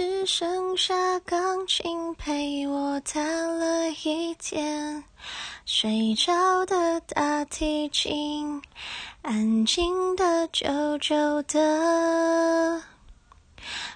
[0.00, 3.22] 只剩下钢琴陪我弹
[3.58, 5.04] 了一天，
[5.66, 8.62] 睡着的大提琴，
[9.20, 12.82] 安静的久久的。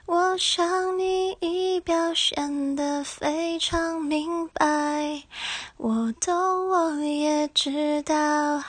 [0.04, 5.22] 我想你已表现得非常明白，
[5.78, 8.62] 我懂，我也知道，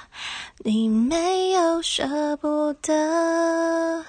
[0.59, 4.05] 你没有舍不得。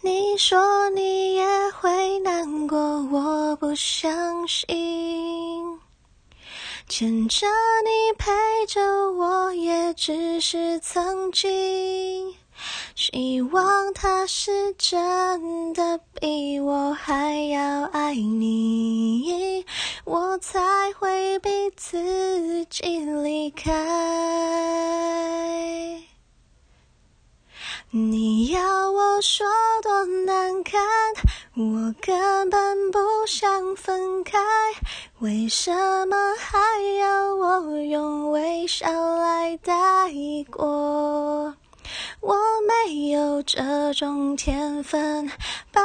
[0.00, 1.44] 你说你也
[1.80, 2.78] 会难过，
[3.10, 4.68] 我不相信。
[6.88, 7.46] 牵着
[7.84, 8.30] 你陪
[8.66, 8.80] 着
[9.12, 12.34] 我，也只是曾经。
[12.94, 19.64] 希望他是真的比我还要爱你，
[20.04, 20.60] 我才
[20.98, 23.72] 会逼自己离开。
[27.90, 28.60] 你要
[29.20, 29.46] 说
[29.82, 30.80] 多难堪，
[31.56, 34.38] 我根本不想分开，
[35.18, 35.72] 为什
[36.06, 36.58] 么还
[36.98, 39.74] 要我用微笑来带
[40.50, 41.54] 过？
[42.20, 42.36] 我
[42.86, 45.30] 没有这种天分，
[45.72, 45.80] 包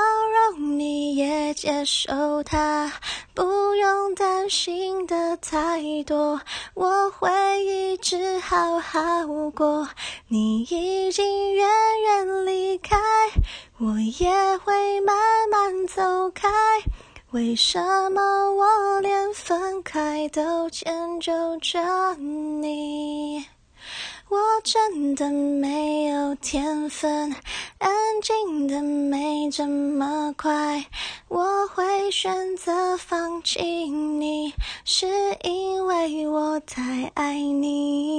[0.51, 2.91] 容你也接受他，
[3.33, 3.43] 不
[3.75, 6.41] 用担心的太多，
[6.73, 7.31] 我会
[7.63, 9.87] 一直好好过。
[10.27, 11.69] 你已经远
[12.05, 12.52] 远离，
[13.85, 15.13] 我也会慢
[15.51, 16.47] 慢走开。
[17.31, 17.81] 为什
[18.13, 18.21] 么
[18.53, 23.43] 我连分开都迁就着你？
[24.29, 27.35] 我真的没有天分，
[27.77, 30.85] 安静的没这么快。
[31.27, 34.53] 我会选择放弃你，
[34.85, 35.07] 是
[35.43, 38.12] 因为我太爱你。